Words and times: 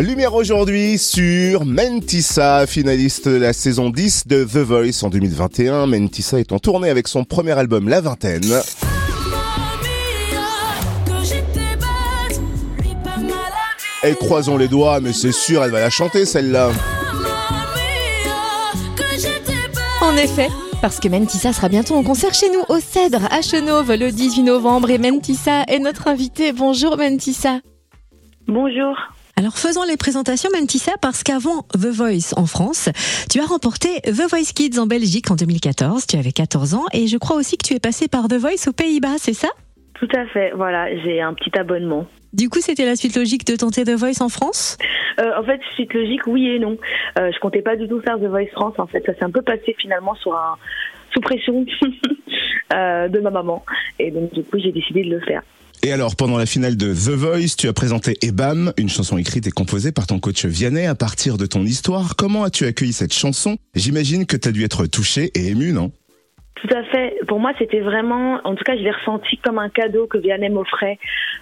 Lumière 0.00 0.34
aujourd'hui 0.34 0.96
sur 0.96 1.64
Mentissa, 1.64 2.68
finaliste 2.68 3.28
de 3.28 3.36
la 3.36 3.52
saison 3.52 3.90
10 3.90 4.28
de 4.28 4.44
The 4.44 4.58
Voice 4.58 5.02
en 5.02 5.08
2021. 5.08 5.86
Mentissa 5.86 6.38
est 6.38 6.52
en 6.52 6.60
tournée 6.60 6.88
avec 6.88 7.08
son 7.08 7.24
premier 7.24 7.58
album 7.58 7.88
La 7.88 8.00
Vingtaine. 8.00 8.60
Et 14.04 14.14
croisons 14.14 14.56
les 14.56 14.68
doigts, 14.68 15.00
mais 15.00 15.12
c'est 15.12 15.32
sûr, 15.32 15.64
elle 15.64 15.72
va 15.72 15.80
la 15.80 15.90
chanter 15.90 16.26
celle-là. 16.26 16.70
En 20.00 20.16
effet, 20.16 20.48
parce 20.80 21.00
que 21.00 21.08
Mentissa 21.08 21.52
sera 21.52 21.68
bientôt 21.68 21.96
en 21.96 22.04
concert 22.04 22.34
chez 22.34 22.50
nous 22.50 22.62
au 22.68 22.78
Cèdre 22.78 23.26
à 23.32 23.42
Chenauve 23.42 23.92
le 23.94 24.12
18 24.12 24.44
novembre 24.44 24.90
et 24.90 24.98
Mentissa 24.98 25.64
est 25.64 25.80
notre 25.80 26.06
invitée. 26.06 26.52
Bonjour 26.52 26.96
Mentissa. 26.96 27.58
Bonjour. 28.46 28.96
Alors 29.38 29.56
faisons 29.56 29.84
les 29.88 29.96
présentations 29.96 30.50
Mentissa 30.52 30.90
parce 31.00 31.22
qu'avant 31.22 31.62
The 31.72 31.86
Voice 31.86 32.34
en 32.36 32.46
France, 32.46 32.88
tu 33.30 33.38
as 33.38 33.44
remporté 33.44 34.00
The 34.00 34.28
Voice 34.28 34.52
Kids 34.52 34.80
en 34.80 34.86
Belgique 34.86 35.30
en 35.30 35.36
2014, 35.36 36.08
tu 36.08 36.16
avais 36.16 36.32
14 36.32 36.74
ans 36.74 36.86
et 36.92 37.06
je 37.06 37.16
crois 37.18 37.36
aussi 37.36 37.56
que 37.56 37.64
tu 37.64 37.74
es 37.74 37.78
passé 37.78 38.08
par 38.08 38.26
The 38.26 38.34
Voice 38.34 38.66
aux 38.66 38.72
Pays-Bas, 38.72 39.14
c'est 39.18 39.34
ça? 39.34 39.46
Tout 39.94 40.08
à 40.12 40.26
fait, 40.26 40.50
voilà, 40.56 40.88
j'ai 41.04 41.20
un 41.20 41.34
petit 41.34 41.56
abonnement. 41.56 42.06
Du 42.32 42.48
coup, 42.48 42.58
c'était 42.58 42.84
la 42.84 42.96
suite 42.96 43.16
logique 43.16 43.46
de 43.46 43.54
tenter 43.54 43.84
The 43.84 43.94
Voice 43.94 44.20
en 44.22 44.28
France? 44.28 44.76
Euh, 45.20 45.30
En 45.38 45.44
fait, 45.44 45.60
suite 45.76 45.94
logique, 45.94 46.26
oui 46.26 46.48
et 46.48 46.58
non. 46.58 46.76
Euh, 47.20 47.30
je 47.32 47.38
comptais 47.38 47.62
pas 47.62 47.76
du 47.76 47.86
tout 47.86 48.00
faire 48.00 48.18
The 48.18 48.26
Voice 48.26 48.50
France. 48.50 48.74
En 48.78 48.88
fait, 48.88 49.06
ça 49.06 49.14
s'est 49.14 49.24
un 49.24 49.30
peu 49.30 49.42
passé 49.42 49.76
finalement 49.78 50.16
sur 50.16 50.34
un 50.34 50.56
sous 51.12 51.20
pression 51.20 51.64
euh, 52.74 53.06
de 53.06 53.20
ma 53.20 53.30
maman, 53.30 53.64
et 54.00 54.10
donc 54.10 54.34
du 54.34 54.42
coup, 54.42 54.58
j'ai 54.58 54.72
décidé 54.72 55.04
de 55.04 55.10
le 55.10 55.20
faire. 55.20 55.42
Et 55.82 55.92
alors, 55.92 56.16
pendant 56.16 56.38
la 56.38 56.46
finale 56.46 56.76
de 56.76 56.92
The 56.92 57.10
Voice, 57.10 57.54
tu 57.56 57.68
as 57.68 57.72
présenté 57.72 58.16
Ebam, 58.22 58.72
une 58.78 58.88
chanson 58.88 59.16
écrite 59.16 59.46
et 59.46 59.50
composée 59.50 59.92
par 59.92 60.06
ton 60.06 60.18
coach 60.18 60.44
Vianney 60.44 60.86
à 60.86 60.96
partir 60.96 61.36
de 61.36 61.46
ton 61.46 61.62
histoire. 61.62 62.16
Comment 62.16 62.42
as-tu 62.42 62.66
accueilli 62.66 62.92
cette 62.92 63.12
chanson? 63.12 63.58
J'imagine 63.74 64.26
que 64.26 64.36
tu 64.36 64.48
as 64.48 64.52
dû 64.52 64.64
être 64.64 64.86
touché 64.86 65.30
et 65.34 65.48
ému, 65.48 65.72
non? 65.72 65.92
Tout 66.56 66.74
à 66.74 66.82
fait. 66.84 67.14
Pour 67.28 67.38
moi, 67.38 67.52
c'était 67.58 67.80
vraiment, 67.80 68.40
en 68.42 68.56
tout 68.56 68.64
cas, 68.64 68.76
je 68.76 68.82
l'ai 68.82 68.90
ressenti 68.90 69.36
comme 69.38 69.58
un 69.60 69.68
cadeau 69.68 70.08
que 70.08 70.18
Vianney 70.18 70.48
m'offrait, 70.48 70.98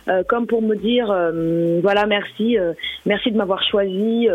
euh, 0.08 0.22
comme 0.28 0.46
pour 0.46 0.60
me 0.60 0.76
dire, 0.76 1.10
euh, 1.10 1.80
voilà, 1.82 2.04
merci, 2.06 2.58
euh, 2.58 2.74
merci 3.06 3.30
de 3.30 3.36
m'avoir 3.38 3.62
choisi 3.62 4.28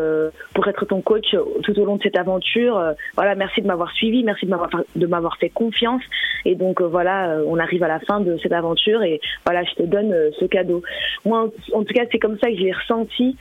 pour 0.56 0.68
être 0.68 0.86
ton 0.86 1.02
coach 1.02 1.36
tout 1.64 1.80
au 1.80 1.86
long 1.86 1.98
de 1.98 2.04
cette 2.04 2.18
aventure. 2.18 2.82
voilà, 3.16 3.36
merci 3.36 3.62
de 3.62 3.68
m'avoir 3.68 3.92
suivi, 3.92 4.24
merci 4.24 4.46
de 4.46 4.52
m'avoir 4.52 4.70
de 4.96 5.08
m'avoir 5.08 5.38
fait 5.38 5.50
confiance. 5.50 6.02
Et 6.46 6.56
donc 6.56 6.82
voilà, 6.82 7.38
on 7.48 7.58
arrive 7.58 7.84
à 7.84 7.88
la 7.88 8.00
fin 8.00 8.20
de 8.20 8.38
cette 8.38 8.52
aventure 8.52 9.04
et 9.04 9.20
voilà, 9.46 9.64
je 9.64 9.74
te 9.76 9.84
donne 9.84 10.14
ce 10.40 10.46
cadeau. 10.46 10.82
Moi, 11.26 11.50
en, 11.74 11.84
tout 11.84 11.94
cas, 11.94 12.04
c'est 12.12 12.20
comme 12.20 12.38
ça 12.40 12.50
que 12.50 12.56
je 12.56 12.64
l'ai 12.64 12.74
ressenti. 12.74 13.38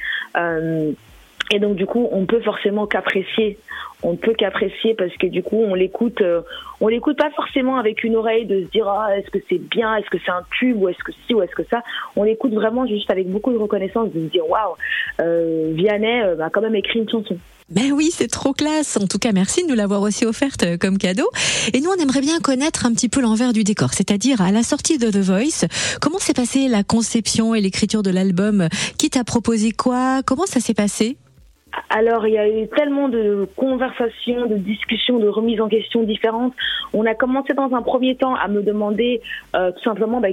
Et 1.53 1.59
donc 1.59 1.75
du 1.75 1.85
coup, 1.85 2.09
on 2.13 2.27
peut 2.27 2.41
forcément 2.41 2.87
qu'apprécier. 2.87 3.59
On 4.03 4.17
peut 4.17 4.35
qu'apprécier 4.35 4.95
parce 4.95 5.15
que 5.17 5.27
du 5.27 5.43
coup, 5.43 5.57
on 5.57 5.75
l'écoute. 5.75 6.23
Euh, 6.23 6.43
on 6.81 6.89
l'écoute 6.89 7.19
pas 7.19 7.31
forcément 7.31 7.77
avec 7.77 8.05
une 8.05 8.17
oreille 8.17 8.47
de 8.47 8.65
se 8.65 8.71
dire 8.71 8.89
ah, 8.89 9.19
est-ce 9.19 9.31
que 9.31 9.39
c'est 9.49 9.59
bien, 9.59 9.97
est-ce 9.97 10.09
que 10.09 10.19
c'est 10.25 10.31
un 10.31 10.45
tube? 10.59 10.81
Ou 10.81 10.89
est-ce 10.89 11.03
que 11.03 11.13
si 11.27 11.35
ou 11.35 11.43
est-ce 11.43 11.55
que 11.55 11.65
ça? 11.65 11.83
On 12.15 12.23
l'écoute 12.23 12.55
vraiment 12.55 12.87
juste 12.87 13.11
avec 13.11 13.29
beaucoup 13.29 13.53
de 13.53 13.59
reconnaissance 13.59 14.11
de 14.13 14.21
se 14.21 14.31
dire 14.31 14.49
waouh, 14.49 14.77
euh, 15.21 15.73
Vianney 15.75 16.23
euh, 16.23 16.41
a 16.41 16.51
quand 16.51 16.63
même 16.63 16.77
écrit 16.77 17.01
une 17.01 17.09
chanson. 17.09 17.37
Ben 17.71 17.93
oui, 17.93 18.11
c'est 18.13 18.27
trop 18.27 18.53
classe. 18.53 18.97
En 18.97 19.07
tout 19.07 19.19
cas, 19.19 19.31
merci 19.31 19.63
de 19.63 19.69
nous 19.69 19.77
l'avoir 19.77 20.03
aussi 20.03 20.27
offerte 20.27 20.65
euh, 20.65 20.77
comme 20.77 20.99
cadeau. 20.99 21.29
Et 21.73 21.81
nous, 21.81 21.91
on 21.91 22.03
aimerait 22.03 22.21
bien 22.21 22.41
connaître 22.41 22.85
un 22.85 22.93
petit 22.93 23.09
peu 23.09 23.21
l'envers 23.21 23.53
du 23.53 23.63
décor, 23.63 23.95
c'est-à-dire 23.95 24.41
à 24.41 24.51
la 24.51 24.65
sortie 24.65 24.99
de 24.99 25.09
The 25.09 25.19
Voice, 25.19 25.69
comment 26.01 26.19
s'est 26.19 26.35
passée 26.35 26.67
la 26.67 26.83
conception 26.83 27.55
et 27.55 27.61
l'écriture 27.61 28.03
de 28.03 28.11
l'album? 28.11 28.69
Qui 28.99 29.09
t'a 29.09 29.23
proposé 29.23 29.71
quoi? 29.71 30.23
Comment 30.25 30.47
ça 30.47 30.59
s'est 30.59 30.75
passé? 30.75 31.17
Alors, 31.89 32.27
il 32.27 32.35
y 32.35 32.39
a 32.39 32.49
eu 32.49 32.69
tellement 32.69 33.09
de 33.09 33.49
conversations, 33.57 34.47
de 34.47 34.57
discussions, 34.57 35.19
de 35.19 35.29
remises 35.29 35.61
en 35.61 35.69
question 35.69 36.03
différentes. 36.03 36.55
On 36.93 37.07
a 37.07 37.15
commencé 37.15 37.53
dans 37.55 37.73
un 37.75 37.83
premier 37.83 38.17
temps 38.17 38.35
à 38.35 38.49
me 38.49 38.63
demander 38.63 39.21
euh, 39.55 39.71
tout 39.73 39.83
simplement 39.83 40.21
bah, 40.21 40.29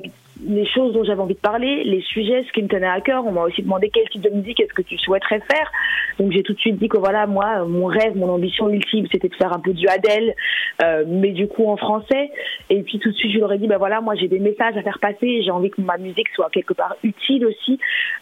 les 0.46 0.66
choses 0.68 0.94
dont 0.94 1.04
j'avais 1.04 1.22
envie 1.22 1.34
de 1.34 1.40
parler, 1.40 1.84
les 1.84 2.02
sujets, 2.02 2.44
ce 2.48 2.52
qui 2.52 2.62
me 2.62 2.68
tenait 2.68 2.88
à 2.88 3.02
cœur. 3.02 3.26
On 3.26 3.32
m'a 3.32 3.42
aussi 3.42 3.62
demandé 3.62 3.90
quel 3.94 4.08
type 4.10 4.22
de 4.22 4.30
musique 4.30 4.60
est-ce 4.60 4.74
que 4.74 4.82
tu 4.82 4.98
souhaiterais 4.98 5.42
faire. 5.52 5.72
Donc 6.20 6.32
j'ai 6.32 6.44
tout 6.44 6.54
de 6.54 6.60
suite 6.60 6.78
dit 6.78 6.90
que 6.90 6.98
voilà, 6.98 7.28
moi, 7.28 7.66
mon 7.66 7.86
rêve, 7.86 8.16
mon 8.16 8.30
ambition 8.30 8.70
ultime, 8.70 9.08
c'était 9.12 9.30
de 9.30 9.36
faire 9.36 9.54
un 9.54 9.60
peu 9.60 9.74
du 9.74 9.88
Adèle, 9.88 10.36
euh, 10.84 11.06
mais 11.08 11.32
du 11.32 11.48
coup 11.48 11.68
en 11.68 11.78
français. 11.78 12.32
Et 12.70 12.82
puis 12.84 13.00
tout 13.00 13.10
de 13.10 13.16
suite, 13.16 13.34
je 13.34 13.40
leur 13.40 13.52
ai 13.54 13.58
dit, 13.58 13.68
ben 13.68 13.78
voilà, 13.78 14.02
moi 14.02 14.16
j'ai 14.16 14.28
des 14.28 14.40
messages 14.40 14.78
à 14.78 14.82
faire 14.82 15.00
passer, 15.00 15.42
j'ai 15.44 15.52
envie 15.52 15.70
que 15.70 15.82
ma 15.82 15.98
musique 15.98 16.30
soit 16.36 16.50
quelque 16.52 16.74
part 16.74 16.96
utile 17.04 17.46
aussi. 17.46 17.80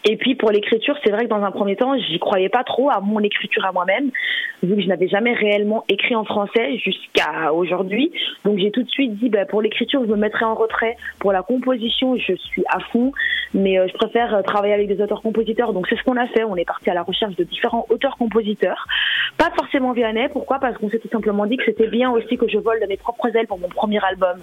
Et 0.08 0.16
puis 0.16 0.34
pour 0.34 0.50
l'écriture, 0.50 0.96
c'est 1.04 1.10
vrai 1.10 1.24
que 1.24 1.30
dans 1.30 1.42
un 1.42 1.50
premier 1.50 1.76
temps, 1.76 1.96
j'y 1.98 2.18
croyais 2.18 2.48
pas 2.48 2.64
trop 2.64 2.90
mon 3.06 3.20
écriture 3.20 3.64
à 3.64 3.72
moi-même, 3.72 4.10
vu 4.62 4.76
que 4.76 4.82
je 4.82 4.88
n'avais 4.88 5.08
jamais 5.08 5.32
réellement 5.32 5.84
écrit 5.88 6.14
en 6.14 6.24
français 6.24 6.78
jusqu'à 6.78 7.52
aujourd'hui. 7.52 8.12
Donc 8.44 8.58
j'ai 8.58 8.70
tout 8.70 8.82
de 8.82 8.88
suite 8.88 9.14
dit, 9.18 9.28
ben, 9.28 9.46
pour 9.46 9.62
l'écriture, 9.62 10.02
je 10.04 10.10
me 10.10 10.16
mettrai 10.16 10.44
en 10.44 10.54
retrait. 10.54 10.96
Pour 11.18 11.32
la 11.32 11.42
composition, 11.42 12.16
je 12.16 12.34
suis 12.34 12.64
à 12.68 12.80
fond, 12.80 13.12
mais 13.54 13.78
euh, 13.78 13.86
je 13.88 13.94
préfère 13.94 14.34
euh, 14.34 14.42
travailler 14.42 14.74
avec 14.74 14.88
des 14.88 15.00
auteurs-compositeurs. 15.02 15.72
Donc 15.72 15.86
c'est 15.88 15.96
ce 15.96 16.02
qu'on 16.02 16.16
a 16.16 16.26
fait. 16.26 16.44
On 16.44 16.56
est 16.56 16.64
parti 16.64 16.90
à 16.90 16.94
la 16.94 17.02
recherche 17.02 17.36
de 17.36 17.44
différents 17.44 17.86
auteurs-compositeurs. 17.90 18.86
Pas 19.38 19.50
forcément 19.56 19.92
Vianney. 19.92 20.28
Pourquoi? 20.32 20.58
Parce 20.58 20.76
qu'on 20.78 20.90
s'est 20.90 20.98
tout 20.98 21.08
simplement 21.08 21.46
dit 21.46 21.56
que 21.56 21.64
c'était 21.64 21.88
bien 21.88 22.10
aussi 22.10 22.36
que 22.36 22.48
je 22.48 22.58
vole 22.58 22.80
de 22.80 22.86
mes 22.86 22.96
propres 22.96 23.34
ailes 23.36 23.46
pour 23.46 23.58
mon 23.58 23.68
premier 23.68 24.02
album. 24.04 24.38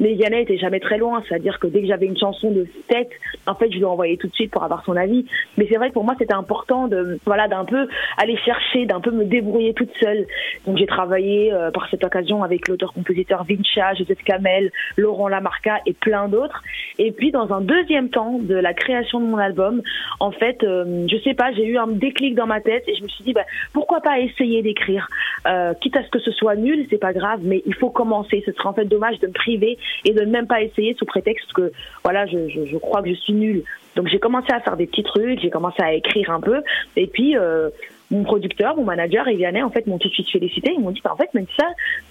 Mais 0.00 0.14
Vianney 0.14 0.42
était 0.42 0.58
jamais 0.58 0.80
très 0.80 0.98
loin. 0.98 1.22
C'est-à-dire 1.28 1.58
que 1.58 1.66
dès 1.66 1.80
que 1.80 1.86
j'avais 1.86 2.06
une 2.06 2.18
chanson 2.18 2.50
de 2.50 2.66
tête, 2.88 3.10
en 3.46 3.54
fait, 3.54 3.70
je 3.70 3.78
lui 3.78 3.84
envoyais 3.84 4.16
tout 4.16 4.28
de 4.28 4.34
suite 4.34 4.50
pour 4.50 4.64
avoir 4.64 4.84
son 4.84 4.96
avis. 4.96 5.26
Mais 5.56 5.66
c'est 5.70 5.76
vrai 5.76 5.88
que 5.88 5.94
pour 5.94 6.04
moi, 6.04 6.14
c'était 6.18 6.34
important 6.34 6.88
de, 6.88 7.18
voilà, 7.24 7.48
d'un 7.48 7.64
peu 7.64 7.88
aller 8.16 8.36
chercher, 8.38 8.86
d'un 8.86 9.00
peu 9.00 9.10
me 9.10 9.24
débrouiller 9.24 9.74
toute 9.74 9.90
seule. 10.00 10.26
Donc 10.66 10.78
j'ai 10.78 10.86
travaillé 10.86 11.52
euh, 11.52 11.70
par 11.70 11.88
cette 11.90 12.04
occasion 12.04 12.42
avec 12.42 12.68
l'auteur-compositeur 12.68 13.44
Vincha, 13.44 13.94
Joseph 13.94 14.22
Kamel, 14.24 14.70
Laurent 14.96 15.28
Lamarca 15.28 15.80
et 15.86 15.92
plein 15.92 16.28
d'autres. 16.28 16.62
Et 16.98 17.12
puis 17.12 17.30
dans 17.30 17.52
un 17.52 17.60
deuxième 17.60 18.10
temps 18.10 18.38
de 18.38 18.54
la 18.54 18.74
création 18.74 19.20
de 19.20 19.26
mon 19.26 19.38
album, 19.38 19.82
en 20.20 20.30
fait, 20.30 20.62
euh, 20.62 21.06
je 21.10 21.16
sais 21.18 21.34
pas, 21.34 21.52
j'ai 21.52 21.66
eu 21.66 21.78
un 21.78 21.86
déclic 21.86 22.34
dans 22.34 22.46
ma 22.46 22.60
tête 22.60 22.84
et 22.88 22.94
je 22.96 23.02
me 23.02 23.08
suis 23.08 23.24
dit 23.24 23.32
bah, 23.32 23.44
pourquoi 23.72 24.00
pas 24.00 24.20
essayer 24.20 24.62
d'écrire, 24.62 25.08
euh, 25.46 25.74
quitte 25.80 25.96
à 25.96 26.04
ce 26.04 26.10
que 26.10 26.18
ce 26.18 26.30
soit 26.32 26.56
nul, 26.56 26.86
c'est 26.90 26.98
pas 26.98 27.12
grave, 27.12 27.40
mais 27.42 27.62
il 27.66 27.74
faut 27.74 27.90
commencer. 27.90 28.42
Ce 28.46 28.52
serait 28.52 28.68
en 28.68 28.74
fait 28.74 28.84
dommage 28.84 29.18
de 29.20 29.26
me 29.26 29.32
priver 29.32 29.78
et 30.04 30.12
de 30.12 30.20
ne 30.20 30.30
même 30.30 30.46
pas 30.46 30.62
essayer 30.62 30.94
sous 30.94 31.04
prétexte 31.04 31.52
que 31.52 31.72
voilà, 32.02 32.26
je, 32.26 32.48
je, 32.48 32.66
je 32.66 32.76
crois 32.76 33.02
que 33.02 33.08
je 33.08 33.14
suis 33.14 33.32
nulle. 33.32 33.64
Donc 33.96 34.08
j'ai 34.08 34.18
commencé 34.18 34.52
à 34.52 34.60
faire 34.60 34.76
des 34.76 34.86
petits 34.86 35.02
trucs, 35.02 35.40
j'ai 35.40 35.50
commencé 35.50 35.82
à 35.82 35.92
écrire 35.92 36.30
un 36.30 36.40
peu, 36.40 36.62
et 36.96 37.06
puis 37.06 37.36
euh, 37.36 37.70
mon 38.10 38.22
producteur, 38.22 38.76
mon 38.76 38.84
manager 38.84 39.26
et 39.28 39.62
en 39.62 39.70
fait 39.70 39.86
m'ont 39.86 39.98
tout 39.98 40.08
de 40.08 40.14
suite 40.14 40.30
félicité. 40.30 40.72
Ils 40.74 40.80
m'ont 40.80 40.90
dit 40.90 41.00
bah, 41.02 41.12
en 41.12 41.16
fait 41.16 41.32
même 41.34 41.46
ça, 41.58 41.66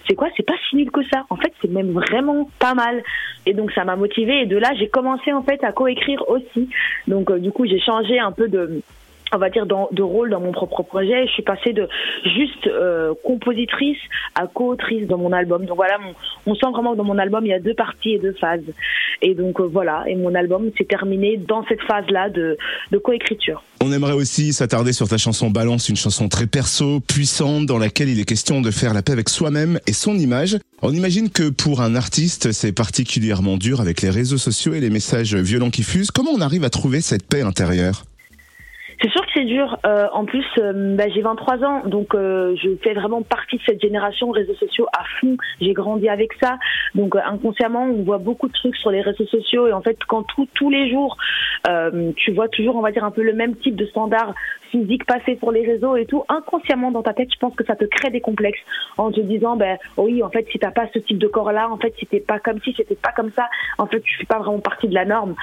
c'est 0.07 0.15
quoi? 0.15 0.29
C'est 0.35 0.45
pas 0.45 0.55
si 0.69 0.75
nul 0.75 0.91
que 0.91 1.03
ça. 1.11 1.25
En 1.29 1.35
fait 1.35 1.53
c'est 1.61 1.71
même 1.71 1.91
vraiment 1.91 2.49
pas 2.59 2.73
mal. 2.73 3.03
Et 3.45 3.53
donc 3.53 3.71
ça 3.71 3.83
m'a 3.83 3.95
motivé 3.95 4.41
et 4.41 4.45
de 4.45 4.57
là 4.57 4.71
j'ai 4.77 4.87
commencé 4.87 5.31
en 5.31 5.43
fait 5.43 5.63
à 5.63 5.71
coécrire 5.71 6.23
aussi. 6.29 6.69
Donc 7.07 7.29
euh, 7.29 7.39
du 7.39 7.51
coup 7.51 7.65
j'ai 7.65 7.79
changé 7.79 8.19
un 8.19 8.31
peu 8.31 8.47
de 8.47 8.81
on 9.33 9.37
va 9.37 9.49
dire, 9.49 9.65
dans, 9.65 9.89
de 9.91 10.01
rôle 10.01 10.29
dans 10.29 10.39
mon 10.39 10.51
propre 10.51 10.83
projet. 10.83 11.27
Je 11.27 11.31
suis 11.31 11.43
passée 11.43 11.73
de 11.73 11.87
juste 12.23 12.67
euh, 12.67 13.13
compositrice 13.23 13.97
à 14.35 14.47
co-autrice 14.47 15.07
dans 15.07 15.17
mon 15.17 15.31
album. 15.31 15.65
Donc 15.65 15.75
voilà, 15.75 15.97
on 16.45 16.55
sent 16.55 16.67
vraiment 16.71 16.93
que 16.93 16.97
dans 16.97 17.03
mon 17.03 17.17
album, 17.17 17.45
il 17.45 17.49
y 17.49 17.53
a 17.53 17.59
deux 17.59 17.73
parties 17.73 18.13
et 18.13 18.19
deux 18.19 18.33
phases. 18.33 18.61
Et 19.21 19.35
donc 19.35 19.59
euh, 19.59 19.63
voilà, 19.63 20.03
et 20.07 20.15
mon 20.15 20.35
album 20.35 20.71
s'est 20.77 20.85
terminé 20.85 21.37
dans 21.37 21.65
cette 21.67 21.81
phase-là 21.81 22.29
de, 22.29 22.57
de 22.91 22.97
coécriture. 22.97 23.63
On 23.81 23.91
aimerait 23.91 24.13
aussi 24.13 24.53
s'attarder 24.53 24.93
sur 24.93 25.07
ta 25.07 25.17
chanson 25.17 25.49
Balance, 25.49 25.89
une 25.89 25.95
chanson 25.95 26.29
très 26.29 26.47
perso, 26.47 26.99
puissante, 27.01 27.65
dans 27.65 27.77
laquelle 27.77 28.09
il 28.09 28.19
est 28.19 28.25
question 28.25 28.61
de 28.61 28.71
faire 28.71 28.93
la 28.93 29.01
paix 29.01 29.11
avec 29.11 29.29
soi-même 29.29 29.79
et 29.87 29.93
son 29.93 30.15
image. 30.15 30.57
On 30.81 30.91
imagine 30.93 31.29
que 31.29 31.49
pour 31.49 31.81
un 31.81 31.95
artiste, 31.95 32.51
c'est 32.51 32.73
particulièrement 32.73 33.57
dur 33.57 33.81
avec 33.81 34.01
les 34.01 34.09
réseaux 34.09 34.37
sociaux 34.37 34.73
et 34.73 34.79
les 34.79 34.89
messages 34.89 35.35
violents 35.35 35.69
qui 35.69 35.83
fusent. 35.83 36.11
Comment 36.11 36.31
on 36.31 36.41
arrive 36.41 36.63
à 36.63 36.69
trouver 36.69 37.01
cette 37.01 37.27
paix 37.27 37.41
intérieure? 37.41 38.03
C'est 39.03 39.09
sûr 39.09 39.21
que 39.21 39.31
c'est 39.33 39.43
dur. 39.43 39.77
Euh, 39.85 40.07
en 40.13 40.23
plus, 40.23 40.45
euh, 40.57 40.95
bah, 40.95 41.05
j'ai 41.13 41.21
23 41.21 41.63
ans, 41.63 41.81
donc 41.85 42.15
euh, 42.15 42.55
je 42.55 42.69
fais 42.81 42.93
vraiment 42.93 43.21
partie 43.21 43.57
de 43.57 43.61
cette 43.65 43.81
génération 43.81 44.31
réseaux 44.31 44.55
sociaux 44.55 44.87
à 44.97 45.03
fond. 45.19 45.35
J'ai 45.59 45.73
grandi 45.73 46.07
avec 46.07 46.31
ça, 46.41 46.57
donc 46.95 47.15
inconsciemment, 47.17 47.83
on 47.83 48.03
voit 48.03 48.17
beaucoup 48.17 48.47
de 48.47 48.53
trucs 48.53 48.77
sur 48.77 48.91
les 48.91 49.01
réseaux 49.01 49.25
sociaux 49.25 49.67
et 49.67 49.73
en 49.73 49.81
fait, 49.81 49.97
quand 50.07 50.23
tous 50.55 50.69
les 50.69 50.89
jours, 50.89 51.17
tu 52.15 52.31
vois 52.31 52.47
toujours, 52.47 52.75
on 52.75 52.81
va 52.81 52.91
dire 52.91 53.03
un 53.03 53.11
peu 53.11 53.23
le 53.23 53.33
même 53.33 53.55
type 53.57 53.75
de 53.75 53.85
standard 53.87 54.33
physique 54.73 55.05
passer 55.05 55.35
pour 55.35 55.51
les 55.51 55.65
réseaux 55.65 55.95
et 55.95 56.05
tout, 56.05 56.23
inconsciemment 56.29 56.89
dans 56.89 57.03
ta 57.03 57.13
tête, 57.13 57.29
je 57.31 57.37
pense 57.37 57.55
que 57.55 57.63
ça 57.63 57.75
te 57.75 57.85
crée 57.85 58.09
des 58.09 58.21
complexes 58.21 58.59
en 58.97 59.11
te 59.11 59.19
disant, 59.19 59.55
ben 59.55 59.77
oui, 59.97 60.23
en 60.23 60.29
fait, 60.29 60.47
si 60.51 60.57
t'as 60.57 60.71
pas 60.71 60.87
ce 60.93 60.99
type 60.99 61.19
de 61.19 61.27
corps-là, 61.27 61.69
en 61.69 61.77
fait, 61.77 61.93
si 61.99 62.07
t'es 62.07 62.19
pas 62.19 62.39
comme 62.39 62.59
si, 62.61 62.73
c'était 62.75 62.95
pas 62.95 63.11
comme 63.15 63.31
ça, 63.31 63.47
en 63.77 63.85
fait, 63.85 64.01
tu 64.01 64.17
fais 64.17 64.25
pas 64.25 64.39
vraiment 64.39 64.59
partie 64.59 64.87
de 64.87 64.95
la 64.95 65.05
norme 65.05 65.35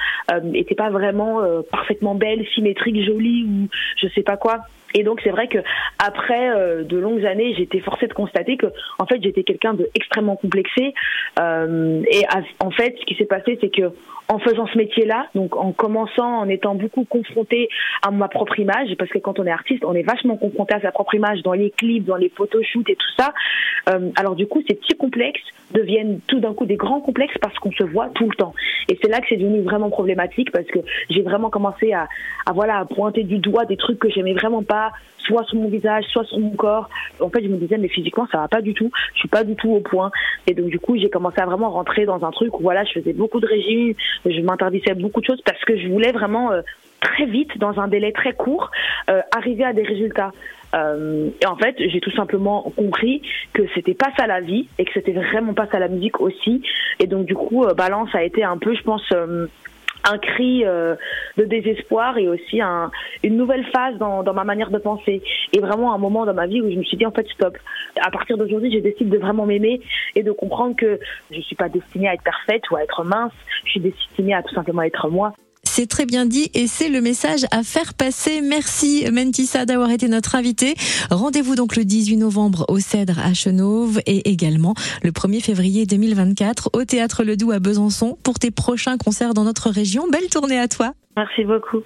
et 0.53 0.65
t'es 0.65 0.75
pas 0.75 0.89
vraiment 0.89 1.41
parfaitement 1.71 2.15
belle, 2.15 2.45
symétrique, 2.53 3.05
jolie 3.05 3.45
ou 3.45 3.67
je 3.97 4.07
sais 4.09 4.23
pas 4.23 4.37
quoi. 4.37 4.59
Et 4.93 5.03
donc 5.03 5.21
c'est 5.23 5.29
vrai 5.29 5.47
que 5.47 5.59
après 5.99 6.49
euh, 6.49 6.83
de 6.83 6.97
longues 6.97 7.25
années, 7.25 7.53
j'étais 7.57 7.79
forcée 7.79 8.07
de 8.07 8.13
constater 8.13 8.57
que 8.57 8.67
en 8.99 9.05
fait 9.05 9.21
j'étais 9.21 9.43
quelqu'un 9.43 9.73
de 9.73 9.89
extrêmement 9.95 10.35
complexé. 10.35 10.93
Euh, 11.39 12.03
et 12.11 12.23
en 12.59 12.71
fait, 12.71 12.95
ce 12.99 13.05
qui 13.05 13.15
s'est 13.15 13.25
passé, 13.25 13.57
c'est 13.61 13.69
que 13.69 13.91
en 14.31 14.39
faisant 14.39 14.65
ce 14.67 14.77
métier-là, 14.77 15.27
donc 15.35 15.57
en 15.57 15.73
commençant, 15.73 16.39
en 16.39 16.47
étant 16.47 16.73
beaucoup 16.73 17.03
confronté 17.03 17.67
à 18.01 18.11
ma 18.11 18.29
propre 18.29 18.57
image, 18.59 18.95
parce 18.97 19.11
que 19.11 19.17
quand 19.17 19.39
on 19.39 19.45
est 19.45 19.51
artiste, 19.51 19.83
on 19.83 19.93
est 19.93 20.03
vachement 20.03 20.37
confronté 20.37 20.73
à 20.73 20.79
sa 20.79 20.91
propre 20.91 21.15
image 21.15 21.41
dans 21.41 21.51
les 21.51 21.69
clips, 21.71 22.05
dans 22.05 22.15
les 22.15 22.29
photoshoots 22.29 22.89
et 22.89 22.95
tout 22.95 23.11
ça. 23.17 23.33
Euh, 23.89 24.09
alors 24.15 24.35
du 24.35 24.47
coup, 24.47 24.61
ces 24.69 24.75
petits 24.75 24.95
complexes 24.95 25.41
deviennent 25.73 26.19
tout 26.27 26.39
d'un 26.39 26.53
coup 26.53 26.65
des 26.65 26.75
grands 26.75 27.01
complexes 27.01 27.37
parce 27.41 27.57
qu'on 27.59 27.71
se 27.71 27.83
voit 27.83 28.09
tout 28.15 28.29
le 28.29 28.35
temps. 28.35 28.53
Et 28.87 28.97
c'est 29.01 29.09
là 29.09 29.19
que 29.19 29.27
c'est 29.29 29.37
devenu 29.37 29.61
vraiment 29.61 29.89
problématique 29.89 30.51
parce 30.51 30.67
que 30.67 30.79
j'ai 31.09 31.21
vraiment 31.21 31.49
commencé 31.49 31.91
à, 31.93 32.07
à 32.45 32.53
voilà 32.53 32.79
à 32.79 32.85
pointer 32.85 33.23
du 33.23 33.37
doigt 33.39 33.65
des 33.65 33.77
trucs 33.77 33.99
que 33.99 34.09
j'aimais 34.09 34.33
vraiment 34.33 34.63
pas, 34.63 34.91
soit 35.19 35.43
sur 35.45 35.57
mon 35.57 35.69
visage, 35.69 36.05
soit 36.05 36.25
sur 36.25 36.39
mon 36.39 36.51
corps. 36.51 36.89
En 37.19 37.29
fait, 37.29 37.43
je 37.43 37.47
me 37.47 37.57
disais 37.57 37.77
mais 37.77 37.89
physiquement 37.89 38.27
ça 38.31 38.39
va 38.39 38.47
pas 38.47 38.61
du 38.61 38.73
tout, 38.73 38.91
je 39.13 39.19
suis 39.19 39.29
pas 39.29 39.43
du 39.43 39.55
tout 39.55 39.71
au 39.71 39.79
point. 39.79 40.11
Et 40.47 40.53
donc 40.53 40.67
du 40.67 40.79
coup, 40.79 40.97
j'ai 40.97 41.09
commencé 41.09 41.39
à 41.39 41.45
vraiment 41.45 41.69
rentrer 41.69 42.05
dans 42.05 42.23
un 42.25 42.31
truc 42.31 42.59
où 42.59 42.63
voilà, 42.63 42.83
je 42.83 42.93
faisais 42.93 43.13
beaucoup 43.13 43.39
de 43.39 43.47
régimes, 43.47 43.93
je 44.25 44.41
m'interdisais 44.41 44.93
beaucoup 44.93 45.21
de 45.21 45.25
choses 45.25 45.41
parce 45.45 45.63
que 45.65 45.77
je 45.77 45.87
voulais 45.87 46.11
vraiment 46.11 46.51
euh, 46.51 46.61
très 47.01 47.25
vite, 47.25 47.57
dans 47.57 47.79
un 47.79 47.87
délai 47.87 48.11
très 48.11 48.33
court, 48.33 48.71
euh, 49.09 49.21
arriver 49.35 49.63
à 49.63 49.73
des 49.73 49.83
résultats. 49.83 50.31
Euh, 50.73 51.29
et 51.41 51.45
en 51.45 51.55
fait, 51.57 51.75
j'ai 51.77 51.99
tout 51.99 52.11
simplement 52.11 52.71
compris 52.75 53.21
que 53.53 53.63
c'était 53.75 53.93
pas 53.93 54.09
ça 54.17 54.27
la 54.27 54.39
vie 54.39 54.67
et 54.77 54.85
que 54.85 54.91
c'était 54.93 55.11
vraiment 55.11 55.53
pas 55.53 55.67
ça 55.67 55.79
la 55.79 55.87
musique 55.87 56.21
aussi. 56.21 56.61
Et 56.99 57.07
donc 57.07 57.25
du 57.25 57.35
coup, 57.35 57.65
euh, 57.65 57.73
Balance 57.73 58.09
a 58.13 58.23
été 58.23 58.43
un 58.43 58.57
peu, 58.57 58.73
je 58.73 58.83
pense, 58.83 59.03
euh, 59.13 59.47
un 60.03 60.17
cri 60.17 60.65
euh, 60.65 60.95
de 61.37 61.45
désespoir 61.45 62.17
et 62.17 62.27
aussi 62.27 62.61
un, 62.61 62.91
une 63.23 63.37
nouvelle 63.37 63.65
phase 63.65 63.97
dans, 63.97 64.23
dans, 64.23 64.33
ma 64.33 64.43
manière 64.43 64.71
de 64.71 64.77
penser. 64.77 65.21
Et 65.53 65.59
vraiment 65.59 65.93
un 65.93 65.97
moment 65.97 66.25
dans 66.25 66.33
ma 66.33 66.47
vie 66.47 66.61
où 66.61 66.69
je 66.71 66.75
me 66.75 66.83
suis 66.83 66.97
dit 66.97 67.05
en 67.05 67.11
fait 67.11 67.27
stop. 67.29 67.57
À 68.01 68.11
partir 68.11 68.37
d'aujourd'hui 68.37 68.71
j'ai 68.71 68.81
décidé 68.81 69.09
de 69.09 69.17
vraiment 69.17 69.45
m'aimer 69.45 69.81
et 70.15 70.23
de 70.23 70.31
comprendre 70.31 70.75
que 70.75 70.99
je 71.31 71.41
suis 71.41 71.55
pas 71.55 71.69
destinée 71.69 72.07
à 72.07 72.13
être 72.13 72.23
parfaite 72.23 72.69
ou 72.71 72.75
à 72.75 72.83
être 72.83 73.03
mince. 73.03 73.33
Je 73.65 73.71
suis 73.71 73.79
destinée 73.79 74.33
à 74.33 74.43
tout 74.43 74.53
simplement 74.53 74.81
être 74.81 75.09
moi 75.09 75.33
c'est 75.71 75.87
très 75.87 76.05
bien 76.05 76.25
dit 76.25 76.51
et 76.53 76.67
c'est 76.67 76.89
le 76.89 76.99
message 76.99 77.45
à 77.49 77.63
faire 77.63 77.93
passer. 77.93 78.41
Merci 78.41 79.05
Mentissa 79.09 79.65
d'avoir 79.65 79.89
été 79.89 80.09
notre 80.09 80.35
invité. 80.35 80.75
Rendez-vous 81.09 81.55
donc 81.55 81.77
le 81.77 81.85
18 81.85 82.17
novembre 82.17 82.65
au 82.67 82.79
Cèdre 82.79 83.19
à 83.19 83.33
Chenauve 83.33 84.01
et 84.05 84.29
également 84.29 84.73
le 85.01 85.11
1er 85.11 85.41
février 85.41 85.85
2024 85.85 86.71
au 86.73 86.83
Théâtre 86.83 87.23
Le 87.23 87.37
Doux 87.37 87.51
à 87.51 87.59
Besançon 87.59 88.17
pour 88.21 88.37
tes 88.37 88.51
prochains 88.51 88.97
concerts 88.97 89.33
dans 89.33 89.45
notre 89.45 89.69
région. 89.69 90.09
Belle 90.11 90.27
tournée 90.29 90.59
à 90.59 90.67
toi. 90.67 90.91
Merci 91.15 91.45
beaucoup. 91.45 91.83